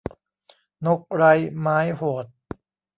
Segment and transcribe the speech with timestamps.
[0.85, 2.25] นกไร้ไม้โหด